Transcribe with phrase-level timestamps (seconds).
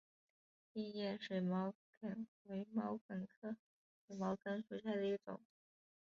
[0.73, 3.55] 硬叶水毛茛为毛茛科
[4.07, 5.39] 水毛茛属下的一个种。